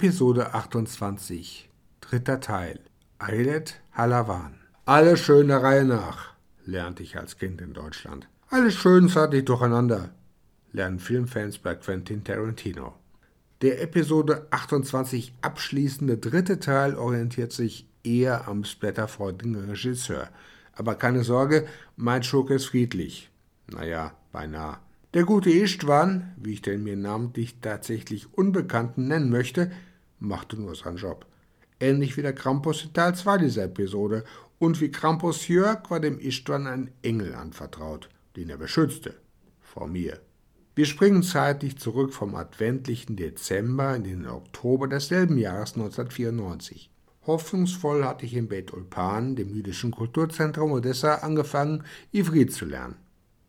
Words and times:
Episode 0.00 0.54
28, 0.54 1.68
dritter 2.00 2.38
Teil. 2.38 2.78
Ailet 3.18 3.80
Halawan. 3.90 4.54
Alles 4.84 5.18
schön 5.18 5.48
der 5.48 5.64
Reihe 5.64 5.84
nach, 5.84 6.34
lernte 6.64 7.02
ich 7.02 7.18
als 7.18 7.36
Kind 7.36 7.60
in 7.60 7.72
Deutschland. 7.72 8.28
Alles 8.48 8.74
schön 8.74 9.08
zeitlich 9.08 9.44
durcheinander, 9.44 10.10
lernen 10.72 11.00
Filmfans 11.00 11.58
bei 11.58 11.74
Quentin 11.74 12.22
Tarantino. 12.22 12.94
Der 13.60 13.82
Episode 13.82 14.46
28 14.52 15.34
abschließende 15.42 16.16
dritte 16.16 16.60
Teil 16.60 16.94
orientiert 16.94 17.50
sich 17.50 17.88
eher 18.04 18.46
am 18.46 18.62
splatterfreudigen 18.62 19.56
Regisseur. 19.56 20.28
Aber 20.74 20.94
keine 20.94 21.24
Sorge, 21.24 21.66
mein 21.96 22.22
Schurke 22.22 22.54
ist 22.54 22.66
friedlich. 22.66 23.32
Naja, 23.66 24.12
beinahe. 24.30 24.78
Der 25.14 25.24
gute 25.24 25.50
Istvan, 25.50 26.34
wie 26.36 26.52
ich 26.52 26.62
den 26.62 26.84
mir 26.84 26.96
namentlich 26.96 27.56
tatsächlich 27.60 28.32
Unbekannten 28.34 29.08
nennen 29.08 29.30
möchte, 29.30 29.72
machte 30.20 30.56
nur 30.60 30.74
seinen 30.74 30.96
Job. 30.96 31.26
Ähnlich 31.80 32.16
wie 32.16 32.22
der 32.22 32.34
Krampus 32.34 32.84
in 32.84 32.92
Teil 32.92 33.14
2 33.14 33.38
dieser 33.38 33.64
Episode. 33.64 34.24
Und 34.58 34.80
wie 34.80 34.90
Krampus 34.90 35.46
Jörg 35.46 35.88
war 35.90 36.00
dem 36.00 36.18
Istvan 36.18 36.66
ein 36.66 36.90
Engel 37.02 37.34
anvertraut, 37.34 38.08
den 38.36 38.50
er 38.50 38.56
beschützte. 38.56 39.14
Vor 39.60 39.86
mir. 39.86 40.20
Wir 40.74 40.86
springen 40.86 41.22
zeitlich 41.22 41.78
zurück 41.78 42.12
vom 42.12 42.34
adventlichen 42.34 43.16
Dezember 43.16 43.96
in 43.96 44.04
den 44.04 44.26
Oktober 44.26 44.88
desselben 44.88 45.38
Jahres 45.38 45.74
1994. 45.74 46.90
Hoffnungsvoll 47.26 48.04
hatte 48.04 48.24
ich 48.24 48.34
in 48.34 48.48
Beit 48.48 48.72
Ulpan, 48.72 49.36
dem 49.36 49.54
jüdischen 49.54 49.90
Kulturzentrum 49.90 50.72
Odessa, 50.72 51.16
angefangen, 51.16 51.84
Ivrit 52.12 52.52
zu 52.52 52.64
lernen. 52.64 52.96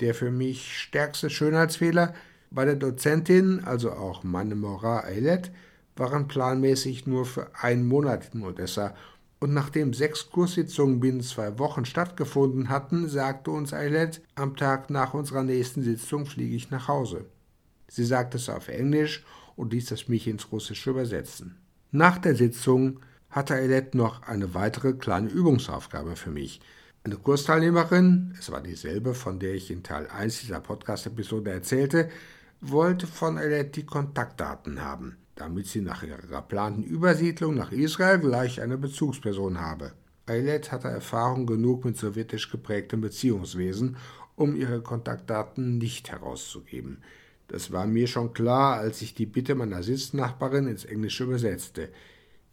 Der 0.00 0.14
für 0.14 0.30
mich 0.30 0.78
stärkste 0.78 1.28
Schönheitsfehler 1.28 2.14
bei 2.50 2.64
der 2.64 2.76
Dozentin, 2.76 3.64
also 3.64 3.92
auch 3.92 4.22
Manemora 4.22 5.04
Eilet, 5.04 5.50
waren 5.96 6.28
planmäßig 6.28 7.06
nur 7.06 7.24
für 7.24 7.50
einen 7.60 7.86
Monat 7.86 8.34
in 8.34 8.42
Odessa 8.42 8.94
und 9.44 9.52
nachdem 9.52 9.92
sechs 9.92 10.30
Kurssitzungen 10.30 11.00
binnen 11.00 11.20
zwei 11.20 11.58
Wochen 11.58 11.84
stattgefunden 11.84 12.70
hatten, 12.70 13.08
sagte 13.08 13.50
uns 13.50 13.74
Eilet, 13.74 14.22
am 14.34 14.56
Tag 14.56 14.90
nach 14.90 15.12
unserer 15.12 15.42
nächsten 15.42 15.82
Sitzung 15.82 16.24
fliege 16.24 16.56
ich 16.56 16.70
nach 16.70 16.88
Hause. 16.88 17.26
Sie 17.88 18.06
sagte 18.06 18.38
es 18.38 18.48
auf 18.48 18.68
Englisch 18.68 19.22
und 19.54 19.72
ließ 19.72 19.90
es 19.90 20.08
mich 20.08 20.26
ins 20.26 20.50
Russische 20.50 20.90
übersetzen. 20.90 21.56
Nach 21.90 22.18
der 22.18 22.34
Sitzung 22.34 23.00
hatte 23.28 23.54
Eilet 23.54 23.94
noch 23.94 24.22
eine 24.22 24.54
weitere 24.54 24.94
kleine 24.94 25.28
Übungsaufgabe 25.28 26.16
für 26.16 26.30
mich. 26.30 26.60
Eine 27.04 27.16
Kursteilnehmerin, 27.16 28.34
es 28.38 28.50
war 28.50 28.62
dieselbe, 28.62 29.12
von 29.12 29.38
der 29.38 29.52
ich 29.52 29.70
in 29.70 29.82
Teil 29.82 30.06
1 30.08 30.40
dieser 30.40 30.60
Podcast-Episode 30.60 31.50
erzählte, 31.50 32.08
wollte 32.62 33.06
von 33.06 33.36
Eilet 33.36 33.76
die 33.76 33.84
Kontaktdaten 33.84 34.80
haben 34.80 35.18
damit 35.34 35.66
sie 35.66 35.80
nach 35.80 36.02
ihrer 36.02 36.18
geplanten 36.18 36.82
Übersiedlung 36.82 37.54
nach 37.54 37.72
Israel 37.72 38.18
gleich 38.18 38.60
eine 38.60 38.78
Bezugsperson 38.78 39.60
habe. 39.60 39.92
Eilet 40.26 40.72
hatte 40.72 40.88
Erfahrung 40.88 41.46
genug 41.46 41.84
mit 41.84 41.96
sowjetisch 41.96 42.50
geprägtem 42.50 43.00
Beziehungswesen, 43.00 43.96
um 44.36 44.56
ihre 44.56 44.80
Kontaktdaten 44.80 45.78
nicht 45.78 46.10
herauszugeben. 46.10 47.02
Das 47.48 47.72
war 47.72 47.86
mir 47.86 48.06
schon 48.06 48.32
klar, 48.32 48.78
als 48.78 49.02
ich 49.02 49.14
die 49.14 49.26
Bitte 49.26 49.54
meiner 49.54 49.82
Sitznachbarin 49.82 50.66
ins 50.66 50.84
Englische 50.84 51.24
übersetzte. 51.24 51.90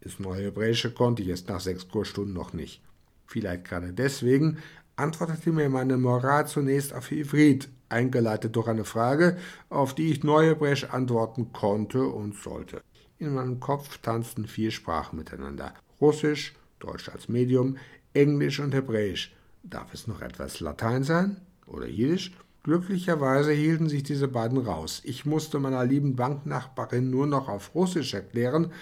Ins 0.00 0.18
Neuhebräische 0.18 0.92
konnte 0.92 1.22
ich 1.22 1.28
es 1.28 1.46
nach 1.46 1.60
sechs 1.60 1.88
Kursstunden 1.88 2.34
noch 2.34 2.52
nicht. 2.52 2.82
Vielleicht 3.26 3.64
gerade 3.64 3.92
deswegen 3.92 4.58
antwortete 5.00 5.50
mir 5.50 5.68
meine 5.68 5.96
Moral 5.96 6.46
zunächst 6.46 6.94
auf 6.94 7.10
Ivrit, 7.10 7.68
eingeleitet 7.88 8.54
durch 8.54 8.68
eine 8.68 8.84
Frage, 8.84 9.36
auf 9.68 9.94
die 9.94 10.10
ich 10.10 10.22
Neuhebräisch 10.22 10.84
antworten 10.84 11.52
konnte 11.52 12.04
und 12.04 12.36
sollte. 12.36 12.82
In 13.18 13.34
meinem 13.34 13.60
Kopf 13.60 13.98
tanzten 13.98 14.46
vier 14.46 14.70
Sprachen 14.70 15.18
miteinander. 15.18 15.74
Russisch, 16.00 16.54
Deutsch 16.78 17.08
als 17.08 17.28
Medium, 17.28 17.76
Englisch 18.14 18.60
und 18.60 18.74
Hebräisch. 18.74 19.34
Darf 19.62 19.92
es 19.92 20.06
noch 20.06 20.22
etwas 20.22 20.60
Latein 20.60 21.02
sein? 21.02 21.36
Oder 21.66 21.86
Jiddisch? 21.86 22.32
Glücklicherweise 22.62 23.52
hielten 23.52 23.88
sich 23.88 24.02
diese 24.02 24.28
beiden 24.28 24.58
raus. 24.58 25.00
Ich 25.04 25.24
musste 25.24 25.58
meiner 25.58 25.84
lieben 25.84 26.14
Banknachbarin 26.14 27.10
nur 27.10 27.26
noch 27.26 27.48
auf 27.48 27.74
Russisch 27.74 28.12
erklären, 28.12 28.72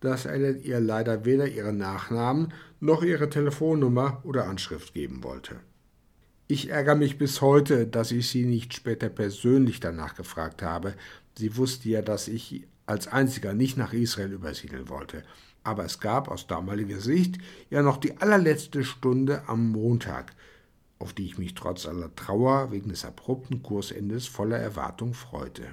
dass 0.00 0.26
er 0.26 0.56
ihr 0.56 0.80
leider 0.80 1.24
weder 1.24 1.48
ihren 1.48 1.78
Nachnamen 1.78 2.52
noch 2.80 3.02
ihre 3.02 3.28
Telefonnummer 3.28 4.20
oder 4.24 4.46
Anschrift 4.46 4.94
geben 4.94 5.24
wollte. 5.24 5.56
Ich 6.48 6.70
ärgere 6.70 6.94
mich 6.94 7.18
bis 7.18 7.40
heute, 7.40 7.86
dass 7.86 8.12
ich 8.12 8.28
sie 8.28 8.44
nicht 8.44 8.72
später 8.72 9.08
persönlich 9.08 9.80
danach 9.80 10.14
gefragt 10.14 10.62
habe. 10.62 10.94
Sie 11.36 11.56
wusste 11.56 11.88
ja, 11.88 12.02
dass 12.02 12.28
ich 12.28 12.66
als 12.86 13.08
einziger 13.08 13.52
nicht 13.52 13.76
nach 13.76 13.92
Israel 13.92 14.32
übersiedeln 14.32 14.88
wollte. 14.88 15.24
Aber 15.64 15.84
es 15.84 15.98
gab 15.98 16.28
aus 16.28 16.46
damaliger 16.46 17.00
Sicht 17.00 17.38
ja 17.70 17.82
noch 17.82 17.96
die 17.96 18.18
allerletzte 18.18 18.84
Stunde 18.84 19.42
am 19.48 19.72
Montag, 19.72 20.32
auf 21.00 21.12
die 21.12 21.26
ich 21.26 21.38
mich 21.38 21.54
trotz 21.54 21.86
aller 21.86 22.14
Trauer 22.14 22.70
wegen 22.70 22.90
des 22.90 23.04
abrupten 23.04 23.64
Kursendes 23.64 24.28
voller 24.28 24.58
Erwartung 24.58 25.14
freute. 25.14 25.64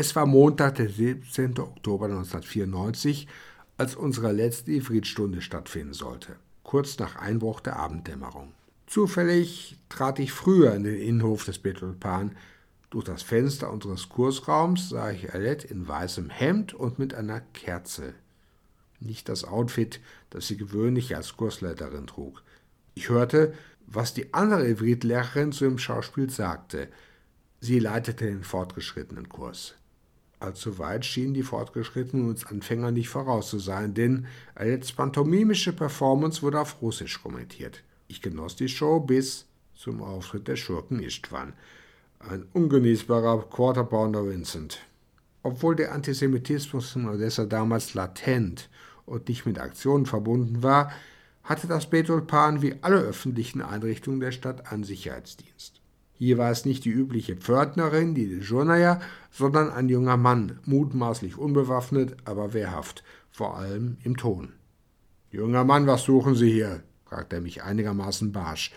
Es 0.00 0.14
war 0.14 0.26
Montag, 0.26 0.76
der 0.76 0.88
17. 0.88 1.58
Oktober 1.58 2.04
1994, 2.04 3.26
als 3.78 3.96
unsere 3.96 4.30
letzte 4.30 4.70
Ifrit-Stunde 4.70 5.42
stattfinden 5.42 5.92
sollte, 5.92 6.36
kurz 6.62 7.00
nach 7.00 7.16
Einbruch 7.16 7.58
der 7.58 7.80
Abenddämmerung. 7.80 8.52
Zufällig 8.86 9.76
trat 9.88 10.20
ich 10.20 10.30
früher 10.30 10.72
in 10.74 10.84
den 10.84 11.00
Innenhof 11.00 11.46
des 11.46 11.58
Betulpan, 11.58 12.36
Durch 12.90 13.06
das 13.06 13.24
Fenster 13.24 13.72
unseres 13.72 14.08
Kursraums 14.08 14.90
sah 14.90 15.10
ich 15.10 15.34
Alette 15.34 15.66
in 15.66 15.88
weißem 15.88 16.30
Hemd 16.30 16.74
und 16.74 17.00
mit 17.00 17.12
einer 17.12 17.40
Kerze. 17.40 18.14
Nicht 19.00 19.28
das 19.28 19.42
Outfit, 19.42 19.98
das 20.30 20.46
sie 20.46 20.56
gewöhnlich 20.56 21.16
als 21.16 21.36
Kursleiterin 21.36 22.06
trug. 22.06 22.44
Ich 22.94 23.08
hörte, 23.08 23.52
was 23.88 24.14
die 24.14 24.32
andere 24.32 24.68
Ivritlehrerin 24.68 25.50
zu 25.50 25.64
dem 25.64 25.78
Schauspiel 25.78 26.30
sagte. 26.30 26.86
Sie 27.60 27.80
leitete 27.80 28.26
den 28.26 28.44
fortgeschrittenen 28.44 29.28
Kurs. 29.28 29.74
Allzu 30.40 30.78
weit 30.78 31.04
schienen 31.04 31.34
die 31.34 31.42
Fortgeschrittenen 31.42 32.28
uns 32.28 32.46
Anfänger 32.46 32.92
nicht 32.92 33.08
voraus 33.08 33.50
zu 33.50 33.58
sein, 33.58 33.94
denn 33.94 34.26
als 34.54 34.92
pantomimische 34.92 35.72
Performance 35.72 36.42
wurde 36.42 36.60
auf 36.60 36.80
Russisch 36.80 37.20
kommentiert. 37.20 37.82
Ich 38.06 38.22
genoss 38.22 38.54
die 38.54 38.68
Show 38.68 39.00
bis 39.00 39.46
zum 39.74 40.02
Auftritt 40.02 40.46
der 40.46 40.56
Schurken 40.56 41.00
Istvan. 41.00 41.54
Ein 42.20 42.46
ungenießbarer 42.52 43.48
Quarterpounder 43.50 44.28
Vincent. 44.28 44.80
Obwohl 45.42 45.76
der 45.76 45.92
Antisemitismus 45.92 46.94
in 46.96 47.08
Odessa 47.08 47.44
damals 47.44 47.94
latent 47.94 48.68
und 49.06 49.28
nicht 49.28 49.46
mit 49.46 49.58
Aktionen 49.58 50.06
verbunden 50.06 50.62
war, 50.62 50.92
hatte 51.42 51.66
das 51.66 51.88
Betulpan 51.88 52.60
wie 52.62 52.76
alle 52.82 52.98
öffentlichen 52.98 53.62
Einrichtungen 53.62 54.20
der 54.20 54.32
Stadt 54.32 54.70
einen 54.70 54.84
Sicherheitsdienst. 54.84 55.80
Hier 56.18 56.36
war 56.36 56.50
es 56.50 56.64
nicht 56.64 56.84
die 56.84 56.90
übliche 56.90 57.36
Pförtnerin, 57.36 58.14
die 58.14 58.26
Dejournaja, 58.26 59.00
sondern 59.30 59.70
ein 59.70 59.88
junger 59.88 60.16
Mann, 60.16 60.58
mutmaßlich 60.64 61.38
unbewaffnet, 61.38 62.16
aber 62.24 62.52
wehrhaft, 62.52 63.04
vor 63.30 63.56
allem 63.56 63.98
im 64.02 64.16
Ton. 64.16 64.52
Junger 65.30 65.62
Mann, 65.64 65.86
was 65.86 66.02
suchen 66.02 66.34
Sie 66.34 66.50
hier? 66.50 66.82
fragte 67.04 67.36
er 67.36 67.42
mich 67.42 67.62
einigermaßen 67.62 68.32
barsch. 68.32 68.72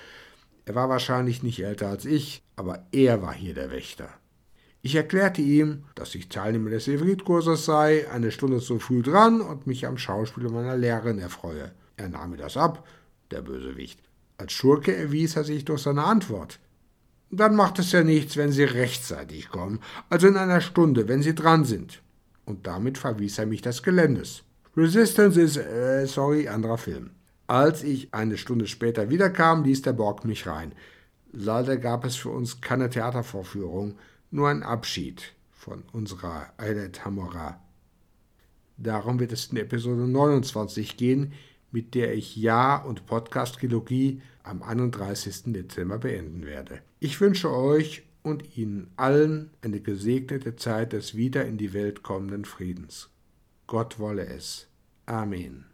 Er 0.66 0.76
war 0.76 0.88
wahrscheinlich 0.88 1.42
nicht 1.42 1.64
älter 1.64 1.90
als 1.90 2.06
ich, 2.06 2.44
aber 2.56 2.86
er 2.92 3.24
war 3.24 3.34
hier 3.34 3.56
der 3.56 3.72
Wächter. 3.72 4.10
Ich 4.84 4.96
erklärte 4.96 5.42
ihm, 5.42 5.86
dass 5.96 6.14
ich 6.14 6.30
Teilnehmer 6.30 6.70
des 6.70 6.88
Evritkurses 6.88 7.66
sei, 7.66 8.10
eine 8.12 8.32
Stunde 8.32 8.60
zu 8.60 8.78
früh 8.78 9.02
dran 9.02 9.42
und 9.42 9.66
mich 9.66 9.88
am 9.88 9.98
Schauspiel 9.98 10.50
meiner 10.50 10.78
Lehrerin 10.78 11.18
erfreue. 11.18 11.72
Er 11.98 12.10
nahm 12.10 12.32
mir 12.32 12.38
das 12.38 12.56
ab, 12.56 12.88
der 13.32 13.42
Bösewicht. 13.42 14.00
Als 14.38 14.54
Schurke 14.54 14.96
erwies 14.96 15.36
er 15.36 15.44
sich 15.44 15.66
durch 15.66 15.82
seine 15.82 16.04
Antwort. 16.04 16.60
Dann 17.32 17.56
macht 17.56 17.80
es 17.80 17.94
ja 17.94 18.04
nichts, 18.04 18.36
wenn 18.36 18.52
Sie 18.52 18.66
rechtzeitig 18.66 19.50
kommen, 19.50 19.80
also 20.10 20.28
in 20.28 20.36
einer 20.36 20.60
Stunde, 20.60 21.08
wenn 21.08 21.24
Sie 21.24 21.34
dran 21.34 21.64
sind. 21.64 22.02
Und 22.46 22.68
damit 22.68 22.98
verwies 22.98 23.38
er 23.38 23.46
mich 23.46 23.62
des 23.62 23.84
Geländes. 23.84 24.44
Resistance 24.76 25.40
ist, 25.40 25.58
äh, 25.58 26.06
sorry, 26.08 26.50
anderer 26.50 26.78
Film. 26.78 27.12
Als 27.48 27.84
ich 27.84 28.14
eine 28.14 28.38
Stunde 28.38 28.68
später 28.68 29.10
wiederkam, 29.10 29.64
ließ 29.64 29.82
der 29.82 29.94
Borg 29.94 30.26
mich 30.26 30.46
rein. 30.48 30.74
Leider 31.32 31.78
gab 31.78 32.04
es 32.04 32.18
für 32.18 32.30
uns 32.30 32.60
keine 32.60 32.90
Theatervorführung, 32.90 33.98
nur 34.32 34.50
ein 34.50 34.64
Abschied 34.64 35.34
von 35.52 35.84
unserer 35.94 36.48
Eilet 36.58 37.06
Hamora. 37.06 37.62
Darum 38.78 39.20
wird 39.20 39.32
es 39.32 39.48
in 39.48 39.58
Episode 39.58 40.08
29 40.08 40.98
gehen, 40.98 41.34
mit 41.72 41.96
der 41.96 42.14
ich 42.14 42.36
Jahr 42.36 42.86
und 42.86 43.06
Podcast 43.06 43.56
Trilogie 43.56 44.22
am 44.44 44.64
31. 44.64 45.54
Dezember 45.54 45.98
beenden 45.98 46.46
werde. 46.46 46.82
Ich 47.00 47.20
wünsche 47.22 47.52
euch 47.52 48.04
und 48.24 48.58
Ihnen 48.58 48.92
allen 48.98 49.50
eine 49.62 49.80
gesegnete 49.80 50.56
Zeit 50.56 50.94
des 50.94 51.16
wieder 51.16 51.46
in 51.46 51.58
die 51.58 51.74
Welt 51.74 52.04
kommenden 52.04 52.46
Friedens. 52.46 53.10
Gott 53.68 54.00
wolle 54.00 54.26
es. 54.26 54.68
Amen. 55.06 55.66